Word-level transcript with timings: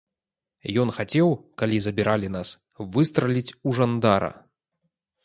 Ён 0.83 0.89
хацеў, 0.99 1.27
калі 1.61 1.77
забіралі 1.87 2.31
нас, 2.37 2.49
выстраліць 2.97 3.55
у 3.67 3.75
жандара. 3.81 4.31